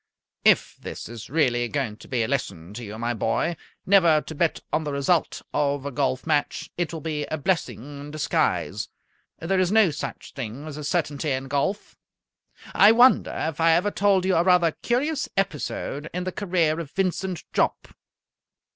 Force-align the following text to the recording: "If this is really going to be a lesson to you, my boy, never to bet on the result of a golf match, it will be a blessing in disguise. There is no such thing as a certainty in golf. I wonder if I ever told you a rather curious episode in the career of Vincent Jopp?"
"If 0.43 0.77
this 0.79 1.07
is 1.07 1.29
really 1.29 1.67
going 1.67 1.95
to 1.97 2.07
be 2.07 2.23
a 2.23 2.27
lesson 2.27 2.73
to 2.73 2.83
you, 2.83 2.97
my 2.97 3.13
boy, 3.13 3.55
never 3.85 4.19
to 4.21 4.33
bet 4.33 4.59
on 4.73 4.83
the 4.83 4.91
result 4.91 5.43
of 5.53 5.85
a 5.85 5.91
golf 5.91 6.25
match, 6.25 6.71
it 6.75 6.91
will 6.91 7.01
be 7.01 7.25
a 7.27 7.37
blessing 7.37 7.99
in 7.99 8.09
disguise. 8.09 8.89
There 9.37 9.59
is 9.59 9.71
no 9.71 9.91
such 9.91 10.33
thing 10.33 10.65
as 10.65 10.75
a 10.77 10.83
certainty 10.83 11.29
in 11.29 11.47
golf. 11.47 11.95
I 12.73 12.91
wonder 12.91 13.35
if 13.47 13.61
I 13.61 13.73
ever 13.73 13.91
told 13.91 14.25
you 14.25 14.33
a 14.37 14.41
rather 14.43 14.71
curious 14.71 15.29
episode 15.37 16.09
in 16.15 16.23
the 16.23 16.31
career 16.31 16.79
of 16.79 16.89
Vincent 16.89 17.43
Jopp?" 17.53 17.89